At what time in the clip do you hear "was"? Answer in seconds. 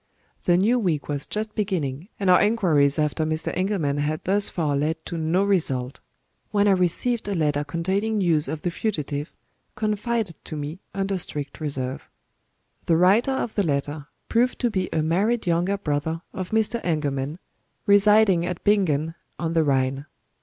1.07-1.27